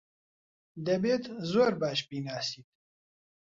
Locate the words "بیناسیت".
2.09-2.67